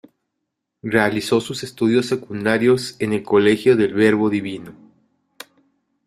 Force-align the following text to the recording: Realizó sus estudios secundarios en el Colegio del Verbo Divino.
Realizó 0.81 1.41
sus 1.41 1.63
estudios 1.63 2.07
secundarios 2.07 2.95
en 2.97 3.13
el 3.13 3.21
Colegio 3.21 3.75
del 3.75 3.93
Verbo 3.93 4.31
Divino. 4.31 4.73